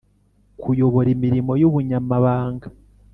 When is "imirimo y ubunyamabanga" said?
1.15-2.67